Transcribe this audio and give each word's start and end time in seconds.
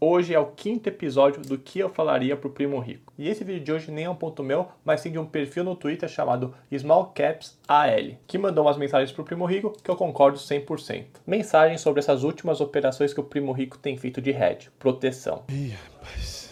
Hoje 0.00 0.32
é 0.32 0.38
o 0.38 0.46
quinto 0.46 0.88
episódio 0.88 1.42
do 1.42 1.58
que 1.58 1.80
eu 1.80 1.88
falaria 1.88 2.36
pro 2.36 2.50
primo 2.50 2.78
rico. 2.78 3.12
E 3.18 3.28
esse 3.28 3.42
vídeo 3.42 3.64
de 3.64 3.72
hoje 3.72 3.90
nem 3.90 4.04
é 4.04 4.10
um 4.10 4.14
ponto 4.14 4.44
meu, 4.44 4.68
mas 4.84 5.00
sim 5.00 5.10
de 5.10 5.18
um 5.18 5.26
perfil 5.26 5.64
no 5.64 5.74
Twitter 5.74 6.08
chamado 6.08 6.54
SmallCapsAL, 6.70 8.16
que 8.24 8.38
mandou 8.38 8.64
umas 8.64 8.76
mensagens 8.76 9.10
pro 9.10 9.24
primo 9.24 9.44
rico 9.44 9.72
que 9.82 9.90
eu 9.90 9.96
concordo 9.96 10.38
100%. 10.38 11.04
Mensagens 11.26 11.80
sobre 11.80 11.98
essas 11.98 12.22
últimas 12.22 12.60
operações 12.60 13.12
que 13.12 13.18
o 13.18 13.24
primo 13.24 13.50
rico 13.50 13.76
tem 13.76 13.96
feito 13.96 14.22
de 14.22 14.30
hedge, 14.30 14.70
proteção. 14.78 15.42
Ih, 15.48 15.70
rapaz. 15.70 16.48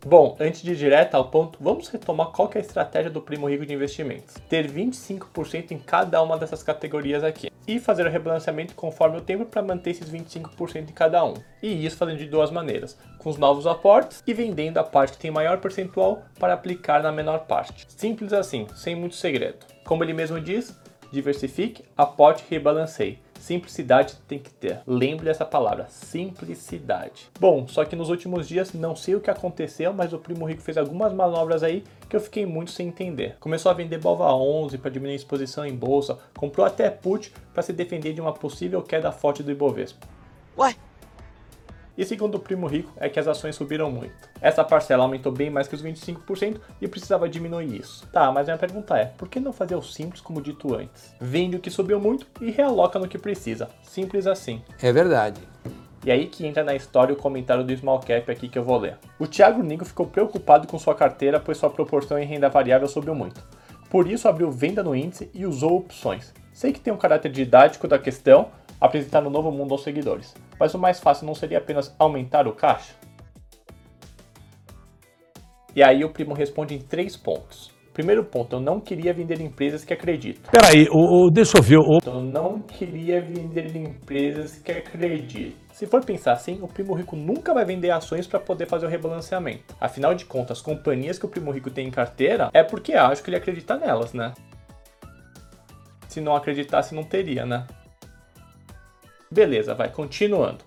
Bom, 0.09 0.35
antes 0.39 0.63
de 0.63 0.71
ir 0.71 0.75
direto 0.75 1.13
ao 1.13 1.29
ponto, 1.29 1.59
vamos 1.61 1.87
retomar 1.87 2.29
qual 2.29 2.49
é 2.55 2.57
a 2.57 2.61
estratégia 2.61 3.11
do 3.11 3.21
Primo 3.21 3.47
Rico 3.47 3.63
de 3.63 3.75
investimentos. 3.75 4.33
Ter 4.49 4.67
25% 4.67 5.69
em 5.69 5.77
cada 5.77 6.19
uma 6.23 6.35
dessas 6.35 6.63
categorias 6.63 7.23
aqui. 7.23 7.51
E 7.67 7.79
fazer 7.79 8.07
o 8.07 8.09
rebalanceamento 8.09 8.73
conforme 8.73 9.19
o 9.19 9.21
tempo 9.21 9.45
para 9.45 9.61
manter 9.61 9.91
esses 9.91 10.09
25% 10.09 10.89
em 10.89 10.93
cada 10.93 11.23
um. 11.23 11.35
E 11.61 11.85
isso 11.85 11.95
fazendo 11.95 12.17
de 12.17 12.25
duas 12.25 12.49
maneiras, 12.49 12.97
com 13.19 13.29
os 13.29 13.37
novos 13.37 13.67
aportes 13.67 14.23
e 14.25 14.33
vendendo 14.33 14.79
a 14.79 14.83
parte 14.83 15.11
que 15.11 15.19
tem 15.19 15.29
maior 15.29 15.59
percentual 15.59 16.23
para 16.39 16.53
aplicar 16.55 17.03
na 17.03 17.11
menor 17.11 17.45
parte. 17.45 17.85
Simples 17.89 18.33
assim, 18.33 18.65
sem 18.73 18.95
muito 18.95 19.15
segredo. 19.15 19.59
Como 19.85 20.03
ele 20.03 20.13
mesmo 20.13 20.41
diz, 20.41 20.75
diversifique, 21.11 21.85
aporte 21.95 22.43
e 22.49 22.55
rebalanceie. 22.55 23.19
Simplicidade 23.39 24.15
tem 24.27 24.37
que 24.37 24.51
ter. 24.51 24.81
Lembre 24.85 25.25
dessa 25.25 25.45
palavra, 25.45 25.87
simplicidade. 25.89 27.29
Bom, 27.39 27.67
só 27.67 27.85
que 27.85 27.95
nos 27.95 28.09
últimos 28.09 28.47
dias 28.47 28.73
não 28.73 28.95
sei 28.95 29.15
o 29.15 29.21
que 29.21 29.29
aconteceu, 29.29 29.93
mas 29.93 30.13
o 30.13 30.19
Primo 30.19 30.45
Rico 30.45 30.61
fez 30.61 30.77
algumas 30.77 31.13
manobras 31.13 31.63
aí 31.63 31.83
que 32.09 32.15
eu 32.15 32.19
fiquei 32.19 32.45
muito 32.45 32.71
sem 32.71 32.87
entender. 32.87 33.37
Começou 33.39 33.69
a 33.69 33.73
vender 33.73 33.97
Bova 33.99 34.33
11 34.33 34.77
para 34.77 34.91
diminuir 34.91 35.13
a 35.13 35.15
exposição 35.15 35.65
em 35.65 35.75
bolsa, 35.75 36.19
comprou 36.35 36.65
até 36.65 36.89
put 36.89 37.31
para 37.53 37.63
se 37.63 37.71
defender 37.71 38.13
de 38.13 38.21
uma 38.21 38.33
possível 38.33 38.81
queda 38.81 39.11
forte 39.11 39.41
do 39.41 39.51
Ibovespa. 39.51 40.05
Ué? 40.57 40.75
E 41.99 42.05
segundo 42.05 42.35
o 42.35 42.39
primo 42.39 42.65
rico, 42.65 42.93
é 42.95 43.09
que 43.09 43.19
as 43.19 43.27
ações 43.27 43.57
subiram 43.57 43.91
muito. 43.91 44.13
Essa 44.39 44.63
parcela 44.63 45.03
aumentou 45.03 45.33
bem 45.33 45.49
mais 45.49 45.67
que 45.67 45.75
os 45.75 45.83
25% 45.83 46.61
e 46.79 46.87
precisava 46.87 47.27
diminuir 47.27 47.75
isso. 47.75 48.07
Tá, 48.07 48.31
mas 48.31 48.45
minha 48.45 48.57
pergunta 48.57 48.97
é, 48.97 49.07
por 49.17 49.27
que 49.27 49.37
não 49.37 49.51
fazer 49.51 49.75
o 49.75 49.81
simples 49.81 50.21
como 50.21 50.41
dito 50.41 50.73
antes? 50.73 51.13
Vende 51.19 51.57
o 51.57 51.59
que 51.59 51.69
subiu 51.69 51.99
muito 51.99 52.25
e 52.39 52.51
realoca 52.51 52.97
no 52.97 53.05
que 53.05 53.17
precisa. 53.17 53.67
Simples 53.83 54.27
assim. 54.27 54.61
É 54.81 54.93
verdade. 54.93 55.41
E 56.05 56.09
aí 56.09 56.27
que 56.27 56.47
entra 56.47 56.63
na 56.63 56.73
história 56.73 57.13
o 57.13 57.17
comentário 57.17 57.65
do 57.65 57.75
Small 57.75 57.99
Cap 57.99 58.31
aqui 58.31 58.47
que 58.47 58.57
eu 58.57 58.63
vou 58.63 58.77
ler. 58.77 58.97
O 59.19 59.27
Thiago 59.27 59.61
Nigo 59.61 59.83
ficou 59.83 60.07
preocupado 60.07 60.69
com 60.69 60.79
sua 60.79 60.95
carteira, 60.95 61.37
pois 61.37 61.57
sua 61.57 61.69
proporção 61.69 62.17
em 62.17 62.25
renda 62.25 62.47
variável 62.47 62.87
subiu 62.87 63.13
muito. 63.13 63.43
Por 63.89 64.09
isso 64.09 64.25
abriu 64.29 64.49
venda 64.49 64.81
no 64.81 64.95
índice 64.95 65.29
e 65.33 65.45
usou 65.45 65.75
opções. 65.75 66.33
Sei 66.53 66.71
que 66.71 66.79
tem 66.79 66.93
um 66.93 66.97
caráter 66.97 67.29
didático 67.29 67.89
da 67.89 67.99
questão, 67.99 68.47
apresentar 68.79 69.25
um 69.25 69.29
novo 69.29 69.51
mundo 69.51 69.73
aos 69.73 69.83
seguidores. 69.83 70.33
Mas 70.59 70.73
o 70.73 70.79
mais 70.79 70.99
fácil 70.99 71.25
não 71.25 71.33
seria 71.33 71.57
apenas 71.57 71.95
aumentar 71.99 72.47
o 72.47 72.53
caixa? 72.53 72.93
E 75.75 75.83
aí 75.83 76.03
o 76.03 76.11
primo 76.11 76.33
responde 76.33 76.75
em 76.75 76.79
três 76.79 77.15
pontos. 77.15 77.71
Primeiro 77.93 78.23
ponto, 78.23 78.55
eu 78.55 78.61
não 78.61 78.79
queria 78.79 79.13
vender 79.13 79.41
empresas 79.41 79.83
que 79.83 79.93
acredito. 79.93 80.49
Peraí, 80.51 80.87
o, 80.89 81.27
o, 81.27 81.29
deixa 81.29 81.57
eu 81.57 81.61
ver. 81.61 81.79
O... 81.79 81.99
Eu 82.05 82.21
não 82.21 82.61
queria 82.61 83.21
vender 83.21 83.75
empresas 83.75 84.57
que 84.57 84.71
acredito. 84.71 85.57
Se 85.73 85.85
for 85.85 86.03
pensar 86.05 86.31
assim, 86.31 86.59
o 86.61 86.67
Primo 86.67 86.93
Rico 86.93 87.17
nunca 87.17 87.53
vai 87.53 87.65
vender 87.65 87.91
ações 87.91 88.25
para 88.25 88.39
poder 88.39 88.67
fazer 88.67 88.85
o 88.85 88.89
rebalanceamento. 88.89 89.75
Afinal 89.81 90.13
de 90.13 90.23
contas, 90.23 90.59
as 90.59 90.63
companhias 90.63 91.19
que 91.19 91.25
o 91.25 91.29
Primo 91.29 91.51
Rico 91.51 91.69
tem 91.69 91.87
em 91.87 91.91
carteira 91.91 92.49
é 92.53 92.63
porque 92.63 92.93
acho 92.93 93.21
que 93.21 93.29
ele 93.29 93.37
acredita 93.37 93.75
nelas, 93.75 94.13
né? 94.13 94.33
Se 96.07 96.21
não 96.21 96.35
acreditasse, 96.35 96.95
não 96.95 97.03
teria, 97.03 97.45
né? 97.45 97.67
Beleza, 99.31 99.75
vai, 99.75 99.91
continuando. 99.91 100.65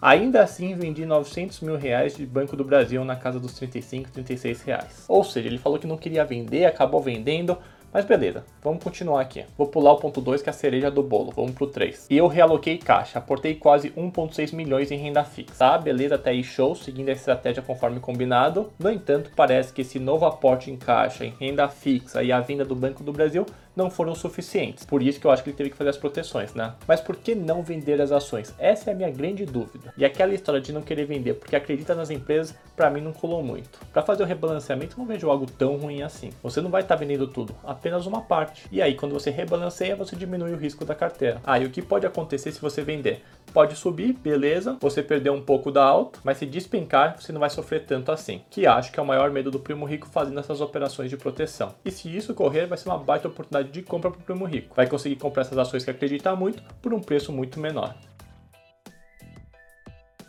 Ainda 0.00 0.42
assim, 0.42 0.74
vendi 0.74 1.04
900 1.04 1.60
mil 1.60 1.76
reais 1.76 2.16
de 2.16 2.24
Banco 2.24 2.56
do 2.56 2.64
Brasil 2.64 3.04
na 3.04 3.16
casa 3.16 3.38
dos 3.38 3.52
35, 3.54 4.10
36 4.10 4.62
reais. 4.62 5.04
Ou 5.08 5.22
seja, 5.22 5.48
ele 5.48 5.58
falou 5.58 5.78
que 5.78 5.86
não 5.86 5.98
queria 5.98 6.24
vender, 6.24 6.64
acabou 6.64 7.02
vendendo, 7.02 7.58
mas 7.92 8.04
beleza, 8.04 8.44
vamos 8.62 8.82
continuar 8.82 9.20
aqui. 9.20 9.44
Vou 9.56 9.66
pular 9.66 9.92
o 9.92 9.98
ponto 9.98 10.20
2, 10.20 10.42
que 10.42 10.48
é 10.48 10.52
a 10.52 10.54
cereja 10.54 10.90
do 10.90 11.02
bolo. 11.02 11.32
Vamos 11.34 11.52
pro 11.52 11.66
3. 11.66 12.06
E 12.08 12.16
eu 12.16 12.26
realoquei 12.26 12.76
caixa, 12.78 13.18
aportei 13.18 13.54
quase 13.54 13.90
1,6 13.90 14.54
milhões 14.54 14.90
em 14.90 14.96
renda 14.96 15.24
fixa. 15.24 15.58
Tá, 15.58 15.76
beleza, 15.78 16.14
até 16.14 16.30
aí 16.30 16.44
show, 16.44 16.74
seguindo 16.74 17.08
a 17.08 17.12
estratégia 17.12 17.62
conforme 17.62 17.98
combinado. 17.98 18.70
No 18.78 18.90
entanto, 18.90 19.30
parece 19.34 19.72
que 19.72 19.80
esse 19.80 19.98
novo 19.98 20.26
aporte 20.26 20.70
em 20.70 20.76
caixa, 20.76 21.24
em 21.24 21.34
renda 21.40 21.68
fixa 21.68 22.22
e 22.22 22.30
a 22.30 22.40
venda 22.40 22.64
do 22.64 22.74
Banco 22.74 23.02
do 23.02 23.12
Brasil 23.12 23.44
não 23.78 23.88
foram 23.88 24.12
suficientes. 24.12 24.84
Por 24.84 25.00
isso 25.00 25.20
que 25.20 25.26
eu 25.26 25.30
acho 25.30 25.44
que 25.44 25.50
ele 25.50 25.56
teve 25.56 25.70
que 25.70 25.76
fazer 25.76 25.90
as 25.90 25.96
proteções, 25.96 26.52
né? 26.52 26.74
Mas 26.86 27.00
por 27.00 27.14
que 27.14 27.32
não 27.32 27.62
vender 27.62 28.02
as 28.02 28.10
ações? 28.10 28.52
Essa 28.58 28.90
é 28.90 28.92
a 28.92 28.96
minha 28.96 29.10
grande 29.10 29.46
dúvida. 29.46 29.94
E 29.96 30.04
aquela 30.04 30.34
história 30.34 30.60
de 30.60 30.72
não 30.72 30.82
querer 30.82 31.04
vender 31.04 31.34
porque 31.34 31.54
acredita 31.54 31.94
nas 31.94 32.10
empresas, 32.10 32.56
para 32.74 32.90
mim 32.90 33.00
não 33.00 33.12
colou 33.12 33.40
muito. 33.40 33.78
Para 33.92 34.02
fazer 34.02 34.24
o 34.24 34.26
rebalanceamento, 34.26 34.98
não 34.98 35.06
vejo 35.06 35.30
algo 35.30 35.46
tão 35.46 35.76
ruim 35.76 36.02
assim. 36.02 36.30
Você 36.42 36.60
não 36.60 36.70
vai 36.70 36.82
estar 36.82 36.96
tá 36.96 36.98
vendendo 36.98 37.28
tudo, 37.28 37.54
apenas 37.64 38.04
uma 38.04 38.20
parte. 38.20 38.66
E 38.72 38.82
aí, 38.82 38.96
quando 38.96 39.12
você 39.12 39.30
rebalanceia, 39.30 39.94
você 39.94 40.16
diminui 40.16 40.52
o 40.52 40.56
risco 40.56 40.84
da 40.84 40.94
carteira. 40.94 41.40
Ah, 41.46 41.58
o 41.58 41.70
que 41.70 41.80
pode 41.80 42.04
acontecer 42.04 42.50
se 42.50 42.60
você 42.60 42.82
vender? 42.82 43.22
Pode 43.52 43.76
subir, 43.76 44.12
beleza, 44.12 44.76
você 44.80 45.02
perdeu 45.02 45.32
um 45.32 45.40
pouco 45.40 45.70
da 45.70 45.82
alta, 45.82 46.18
mas 46.22 46.38
se 46.38 46.44
despencar, 46.44 47.16
você 47.18 47.32
não 47.32 47.40
vai 47.40 47.48
sofrer 47.48 47.84
tanto 47.86 48.12
assim. 48.12 48.42
Que 48.50 48.66
acho 48.66 48.92
que 48.92 49.00
é 49.00 49.02
o 49.02 49.06
maior 49.06 49.30
medo 49.30 49.50
do 49.50 49.58
primo 49.58 49.86
rico 49.86 50.06
fazendo 50.08 50.38
essas 50.38 50.60
operações 50.60 51.08
de 51.08 51.16
proteção. 51.16 51.74
E 51.84 51.90
se 51.90 52.14
isso 52.14 52.32
ocorrer, 52.32 52.66
vai 52.66 52.76
ser 52.76 52.88
uma 52.88 52.98
baita 52.98 53.28
oportunidade 53.28 53.67
de 53.68 53.82
compra 53.82 54.10
para 54.10 54.20
o 54.20 54.22
primo 54.22 54.44
rico. 54.44 54.74
Vai 54.74 54.86
conseguir 54.86 55.16
comprar 55.16 55.42
essas 55.42 55.58
ações 55.58 55.84
que 55.84 55.90
acredita 55.90 56.34
muito 56.34 56.62
por 56.82 56.92
um 56.92 57.00
preço 57.00 57.32
muito 57.32 57.60
menor. 57.60 57.94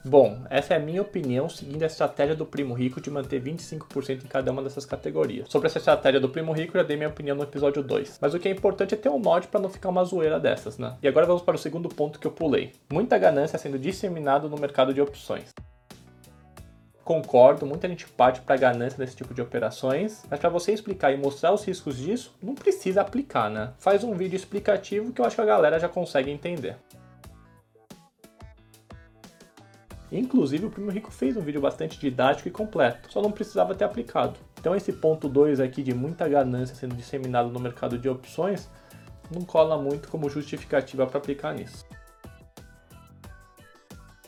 Bom, 0.03 0.43
essa 0.49 0.73
é 0.73 0.77
a 0.77 0.79
minha 0.79 1.01
opinião 1.01 1.49
seguindo 1.49 1.83
a 1.83 1.87
estratégia 1.87 2.33
do 2.33 2.45
Primo 2.45 2.73
Rico 2.73 3.01
de 3.01 3.11
manter 3.11 3.41
25% 3.41 4.23
em 4.23 4.27
cada 4.27 4.49
uma 4.49 4.63
dessas 4.63 4.85
categorias. 4.85 5.49
Sobre 5.49 5.67
essa 5.67 5.77
estratégia 5.77 6.21
do 6.21 6.29
Primo 6.29 6.53
Rico, 6.53 6.77
já 6.77 6.83
dei 6.83 6.95
minha 6.95 7.09
opinião 7.09 7.35
no 7.35 7.43
episódio 7.43 7.83
2. 7.83 8.17
Mas 8.21 8.33
o 8.33 8.39
que 8.39 8.47
é 8.47 8.51
importante 8.51 8.93
é 8.93 8.97
ter 8.97 9.09
um 9.09 9.19
norte 9.19 9.49
para 9.49 9.59
não 9.59 9.69
ficar 9.69 9.89
uma 9.89 10.03
zoeira 10.05 10.39
dessas, 10.39 10.77
né? 10.77 10.95
E 11.03 11.07
agora 11.07 11.25
vamos 11.25 11.41
para 11.41 11.55
o 11.55 11.59
segundo 11.59 11.89
ponto 11.89 12.17
que 12.17 12.25
eu 12.25 12.31
pulei. 12.31 12.71
Muita 12.91 13.17
ganância 13.17 13.59
sendo 13.59 13.77
disseminada 13.77 14.47
no 14.47 14.57
mercado 14.57 14.93
de 14.93 15.01
opções 15.01 15.53
concordo, 17.09 17.65
muita 17.65 17.87
gente 17.87 18.07
parte 18.07 18.39
para 18.39 18.55
ganância 18.55 18.95
desse 18.95 19.15
tipo 19.15 19.33
de 19.33 19.41
operações, 19.41 20.23
mas 20.29 20.39
para 20.39 20.47
você 20.47 20.71
explicar 20.73 21.11
e 21.11 21.17
mostrar 21.17 21.51
os 21.51 21.65
riscos 21.65 21.97
disso, 21.97 22.35
não 22.39 22.53
precisa 22.53 23.01
aplicar, 23.01 23.49
né? 23.49 23.73
Faz 23.79 24.03
um 24.03 24.13
vídeo 24.13 24.35
explicativo 24.35 25.11
que 25.11 25.19
eu 25.19 25.25
acho 25.25 25.35
que 25.35 25.41
a 25.41 25.45
galera 25.45 25.79
já 25.79 25.89
consegue 25.89 26.29
entender. 26.29 26.77
Inclusive, 30.11 30.67
o 30.67 30.69
Primo 30.69 30.91
Rico 30.91 31.09
fez 31.09 31.35
um 31.35 31.41
vídeo 31.41 31.59
bastante 31.59 31.99
didático 31.99 32.47
e 32.47 32.51
completo, 32.51 33.11
só 33.11 33.23
não 33.23 33.31
precisava 33.31 33.73
ter 33.73 33.85
aplicado. 33.85 34.39
Então, 34.59 34.75
esse 34.75 34.93
ponto 34.93 35.27
2 35.27 35.59
aqui 35.59 35.81
de 35.81 35.95
muita 35.95 36.29
ganância 36.29 36.75
sendo 36.75 36.93
disseminado 36.93 37.49
no 37.49 37.59
mercado 37.59 37.97
de 37.97 38.07
opções 38.07 38.69
não 39.33 39.41
cola 39.41 39.81
muito 39.81 40.09
como 40.09 40.29
justificativa 40.29 41.07
para 41.07 41.17
aplicar 41.17 41.55
nisso. 41.55 41.87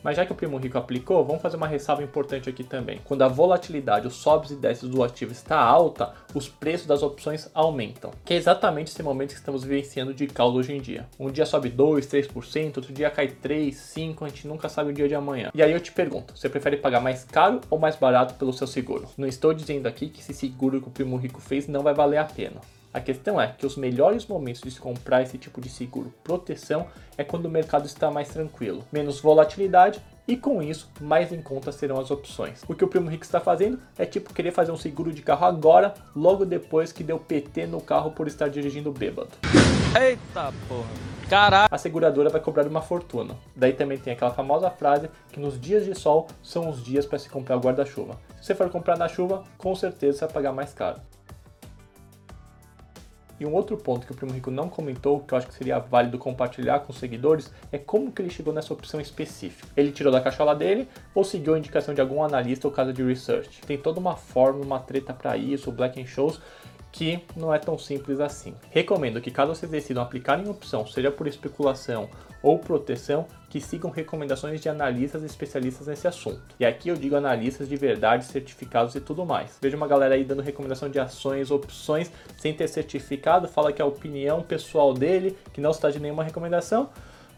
Mas 0.03 0.17
já 0.17 0.25
que 0.25 0.31
o 0.31 0.35
primo 0.35 0.57
rico 0.57 0.77
aplicou, 0.77 1.23
vamos 1.23 1.41
fazer 1.41 1.57
uma 1.57 1.67
ressalva 1.67 2.03
importante 2.03 2.49
aqui 2.49 2.63
também. 2.63 2.99
Quando 3.03 3.21
a 3.21 3.27
volatilidade, 3.27 4.07
os 4.07 4.15
sobes 4.15 4.51
e 4.51 4.55
desces 4.55 4.89
do 4.89 5.03
ativo 5.03 5.31
está 5.31 5.59
alta, 5.59 6.13
os 6.33 6.47
preços 6.47 6.87
das 6.87 7.03
opções 7.03 7.49
aumentam. 7.53 8.11
Que 8.25 8.33
é 8.33 8.37
exatamente 8.37 8.91
esse 8.91 9.03
momento 9.03 9.29
que 9.29 9.39
estamos 9.39 9.63
vivenciando 9.63 10.13
de 10.13 10.27
caldo 10.27 10.57
hoje 10.57 10.73
em 10.73 10.81
dia. 10.81 11.07
Um 11.19 11.31
dia 11.31 11.45
sobe 11.45 11.69
2, 11.69 12.07
3%, 12.07 12.77
outro 12.77 12.93
dia 12.93 13.09
cai 13.09 13.27
3, 13.27 13.75
5, 13.75 14.25
a 14.25 14.29
gente 14.29 14.47
nunca 14.47 14.69
sabe 14.69 14.91
o 14.91 14.93
dia 14.93 15.07
de 15.07 15.15
amanhã. 15.15 15.51
E 15.53 15.61
aí 15.61 15.71
eu 15.71 15.79
te 15.79 15.91
pergunto, 15.91 16.37
você 16.37 16.49
prefere 16.49 16.77
pagar 16.77 17.01
mais 17.01 17.23
caro 17.23 17.61
ou 17.69 17.77
mais 17.77 17.95
barato 17.95 18.35
pelo 18.35 18.53
seu 18.53 18.67
seguro? 18.67 19.07
Não 19.17 19.27
estou 19.27 19.53
dizendo 19.53 19.87
aqui 19.87 20.09
que 20.09 20.21
esse 20.21 20.33
seguro 20.33 20.81
que 20.81 20.87
o 20.87 20.91
primo 20.91 21.17
rico 21.17 21.39
fez 21.39 21.67
não 21.67 21.83
vai 21.83 21.93
valer 21.93 22.17
a 22.17 22.25
pena. 22.25 22.61
A 22.93 22.99
questão 22.99 23.39
é 23.39 23.47
que 23.57 23.65
os 23.65 23.77
melhores 23.77 24.25
momentos 24.25 24.61
de 24.61 24.69
se 24.69 24.79
comprar 24.79 25.21
esse 25.21 25.37
tipo 25.37 25.61
de 25.61 25.69
seguro 25.69 26.13
proteção 26.23 26.87
é 27.17 27.23
quando 27.23 27.45
o 27.45 27.49
mercado 27.49 27.85
está 27.85 28.11
mais 28.11 28.27
tranquilo, 28.27 28.83
menos 28.91 29.21
volatilidade 29.21 30.01
e 30.27 30.35
com 30.35 30.61
isso 30.61 30.89
mais 30.99 31.31
em 31.31 31.41
conta 31.41 31.71
serão 31.71 31.99
as 31.99 32.11
opções. 32.11 32.63
O 32.67 32.75
que 32.75 32.83
o 32.83 32.87
Primo 32.87 33.09
Rico 33.09 33.23
está 33.23 33.39
fazendo 33.39 33.79
é 33.97 34.05
tipo 34.05 34.33
querer 34.33 34.51
fazer 34.51 34.71
um 34.71 34.77
seguro 34.77 35.13
de 35.13 35.21
carro 35.21 35.45
agora, 35.45 35.93
logo 36.15 36.45
depois 36.45 36.91
que 36.91 37.03
deu 37.03 37.17
PT 37.17 37.67
no 37.67 37.79
carro 37.79 38.11
por 38.11 38.27
estar 38.27 38.49
dirigindo 38.49 38.91
bêbado. 38.91 39.29
Eita 39.97 40.53
porra! 40.67 41.11
Caralho! 41.29 41.69
A 41.71 41.77
seguradora 41.77 42.29
vai 42.29 42.41
cobrar 42.41 42.67
uma 42.67 42.81
fortuna. 42.81 43.37
Daí 43.55 43.71
também 43.71 43.97
tem 43.97 44.11
aquela 44.11 44.31
famosa 44.31 44.69
frase 44.69 45.09
que 45.31 45.39
nos 45.39 45.59
dias 45.59 45.85
de 45.85 45.95
sol 45.95 46.27
são 46.43 46.69
os 46.69 46.83
dias 46.83 47.05
para 47.05 47.17
se 47.17 47.29
comprar 47.29 47.55
o 47.55 47.61
guarda-chuva. 47.61 48.19
Se 48.41 48.47
você 48.47 48.55
for 48.55 48.69
comprar 48.69 48.97
na 48.97 49.07
chuva, 49.07 49.43
com 49.57 49.73
certeza 49.73 50.17
você 50.17 50.25
vai 50.25 50.33
pagar 50.33 50.51
mais 50.51 50.73
caro. 50.73 50.99
E 53.41 53.45
um 53.45 53.55
outro 53.55 53.75
ponto 53.75 54.05
que 54.05 54.11
o 54.11 54.15
Primo 54.15 54.31
Rico 54.33 54.51
não 54.51 54.69
comentou, 54.69 55.21
que 55.21 55.33
eu 55.33 55.37
acho 55.39 55.47
que 55.47 55.55
seria 55.55 55.79
válido 55.79 56.19
compartilhar 56.19 56.81
com 56.81 56.93
os 56.93 56.99
seguidores, 56.99 57.51
é 57.71 57.77
como 57.79 58.11
que 58.11 58.21
ele 58.21 58.29
chegou 58.29 58.53
nessa 58.53 58.71
opção 58.71 59.01
específica. 59.01 59.67
Ele 59.75 59.91
tirou 59.91 60.13
da 60.13 60.21
cachola 60.21 60.53
dele 60.53 60.87
ou 61.15 61.23
seguiu 61.23 61.55
a 61.55 61.57
indicação 61.57 61.91
de 61.91 61.99
algum 61.99 62.23
analista 62.23 62.67
ou 62.67 62.71
casa 62.71 62.93
de 62.93 63.01
research? 63.01 63.61
Tem 63.61 63.79
toda 63.79 63.99
uma 63.99 64.15
forma, 64.15 64.63
uma 64.63 64.79
treta 64.79 65.11
para 65.11 65.35
isso, 65.37 65.71
o 65.71 65.73
Black 65.73 66.05
Shows, 66.05 66.39
que 66.91 67.23
não 67.35 67.53
é 67.53 67.57
tão 67.57 67.77
simples 67.77 68.19
assim. 68.19 68.53
Recomendo 68.69 69.21
que 69.21 69.31
caso 69.31 69.55
vocês 69.55 69.71
decidam 69.71 70.03
aplicar 70.03 70.39
em 70.39 70.49
opção, 70.49 70.85
seja 70.85 71.11
por 71.11 71.27
especulação 71.27 72.09
ou 72.43 72.57
proteção, 72.57 73.27
que 73.49 73.61
sigam 73.61 73.91
recomendações 73.91 74.59
de 74.59 74.67
analistas 74.67 75.21
e 75.21 75.25
especialistas 75.25 75.87
nesse 75.87 76.07
assunto. 76.07 76.41
E 76.59 76.65
aqui 76.65 76.89
eu 76.89 76.95
digo 76.95 77.15
analistas 77.15 77.69
de 77.69 77.75
verdade, 77.75 78.25
certificados 78.25 78.95
e 78.95 79.01
tudo 79.01 79.25
mais. 79.25 79.57
Vejo 79.61 79.77
uma 79.77 79.87
galera 79.87 80.15
aí 80.15 80.23
dando 80.23 80.41
recomendação 80.41 80.89
de 80.89 80.99
ações, 80.99 81.51
opções, 81.51 82.11
sem 82.37 82.53
ter 82.53 82.67
certificado, 82.67 83.47
fala 83.47 83.71
que 83.71 83.81
é 83.81 83.85
a 83.85 83.87
opinião 83.87 84.41
pessoal 84.41 84.93
dele, 84.93 85.37
que 85.53 85.61
não 85.61 85.71
está 85.71 85.91
de 85.91 85.99
nenhuma 85.99 86.23
recomendação. 86.23 86.89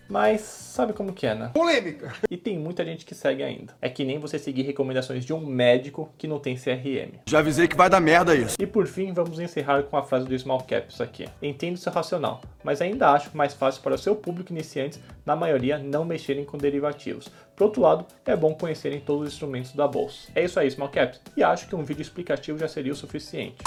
Mas 0.08 0.42
sabe 0.42 0.94
como 0.94 1.14
que 1.14 1.26
é, 1.26 1.36
né? 1.36 1.52
Polêmica! 1.54 2.14
E 2.30 2.38
tem 2.38 2.58
muita 2.58 2.84
gente 2.84 3.06
que 3.06 3.16
segue 3.16 3.44
ainda. 3.44 3.74
É 3.82 3.90
que 3.90 4.04
nem 4.04 4.20
você 4.20 4.38
seguir 4.38 4.64
recomendações 4.64 5.26
de 5.26 5.34
um 5.34 5.40
médico 5.40 6.12
que 6.18 6.28
não 6.28 6.40
tem 6.40 6.56
CRM. 6.56 7.20
Já 7.28 7.40
avisei 7.40 7.68
que 7.68 7.76
vai 7.76 7.90
dar 7.90 8.00
merda 8.00 8.36
isso. 8.36 8.56
E 8.60 8.66
por 8.66 8.88
fim, 8.88 9.14
vamos 9.14 9.40
encerrar 9.40 9.84
com 9.84 9.98
a 9.98 10.04
frase 10.04 10.28
do 10.28 10.38
Small 10.38 10.62
Caps 10.62 11.02
aqui. 11.02 11.28
Entendo 11.42 11.78
seu 11.78 11.92
racional, 11.92 12.42
mas 12.64 12.82
ainda 12.82 13.12
acho 13.12 13.36
mais 13.36 13.54
fácil 13.54 13.82
para 13.82 13.96
o 13.96 13.98
seu 13.98 14.16
público 14.16 14.52
iniciantes, 14.52 15.00
na 15.26 15.36
maioria, 15.36 15.78
não 15.78 16.06
mexerem 16.06 16.46
com 16.46 16.58
derivativos. 16.58 17.30
Por 17.56 17.66
outro 17.66 17.82
lado, 17.82 18.06
é 18.26 18.36
bom 18.36 18.54
conhecerem 18.54 19.00
todos 19.00 19.28
os 19.28 19.34
instrumentos 19.34 19.74
da 19.74 19.88
bolsa. 19.88 20.30
É 20.34 20.44
isso 20.44 20.60
aí, 20.60 20.70
Small 20.70 20.90
Caps. 20.90 21.22
E 21.38 21.44
acho 21.44 21.68
que 21.68 21.76
um 21.76 21.84
vídeo 21.84 22.02
explicativo 22.02 22.58
já 22.58 22.68
seria 22.68 22.92
o 22.92 22.96
suficiente. 22.96 23.58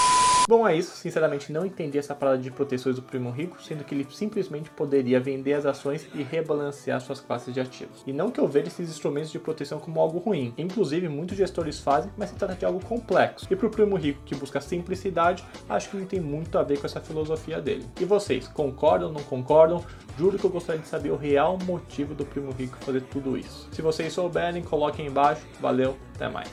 Bom, 0.48 0.66
é 0.66 0.76
isso. 0.76 0.96
Sinceramente, 0.96 1.52
não 1.52 1.66
entendi 1.66 1.98
essa 1.98 2.14
parada 2.14 2.38
de 2.38 2.50
proteções 2.50 2.94
do 2.96 3.02
primo 3.02 3.30
rico, 3.30 3.60
sendo 3.60 3.82
que 3.82 3.94
ele 3.94 4.06
simplesmente 4.10 4.70
poderia 4.70 5.18
vender 5.18 5.54
as 5.54 5.66
ações 5.66 6.06
e 6.14 6.22
rebalancear 6.22 7.00
suas 7.00 7.20
classes 7.20 7.52
de 7.52 7.60
ativos. 7.60 8.04
E 8.06 8.12
não 8.12 8.30
que 8.30 8.40
eu 8.40 8.46
veja 8.46 8.68
esses 8.68 8.88
instrumentos 8.88 9.32
de 9.32 9.40
proteção 9.40 9.80
como 9.80 10.00
algo 10.00 10.18
ruim. 10.18 10.54
Inclusive, 10.56 11.08
muitos 11.08 11.36
gestores 11.36 11.80
fazem, 11.80 12.10
mas 12.16 12.30
se 12.30 12.36
trata 12.36 12.54
de 12.54 12.64
algo 12.64 12.84
complexo. 12.84 13.46
E 13.50 13.56
para 13.56 13.66
o 13.66 13.70
primo 13.70 13.96
rico 13.96 14.22
que 14.24 14.36
busca 14.36 14.60
simplicidade, 14.60 15.44
acho 15.68 15.90
que 15.90 15.96
não 15.96 16.06
tem 16.06 16.20
muito 16.20 16.58
a 16.58 16.62
ver 16.62 16.78
com 16.78 16.86
essa 16.86 17.00
filosofia 17.00 17.60
dele. 17.60 17.84
E 18.00 18.04
vocês, 18.04 18.46
concordam, 18.46 19.10
não 19.10 19.22
concordam? 19.24 19.84
Juro 20.16 20.38
que 20.38 20.44
eu 20.44 20.50
gostaria 20.50 20.80
de 20.80 20.88
saber 20.88 21.10
o 21.10 21.16
real 21.16 21.58
motivo 21.64 22.14
do 22.14 22.24
primo 22.24 22.52
rico 22.52 22.76
fazer 22.80 23.02
tudo 23.02 23.36
isso. 23.36 23.68
Se 23.72 23.82
vocês 23.82 24.12
souberem, 24.12 24.62
coloquem 24.62 25.06
embaixo. 25.06 25.42
Valeu, 25.60 25.96
até 26.14 26.28
mais. 26.28 26.48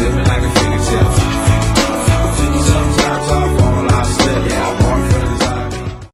living 0.00 0.24
like 0.24 0.42
a 0.42 0.50
fingertip. 0.58 1.06
Fifty 2.36 2.60
something. 2.62 3.61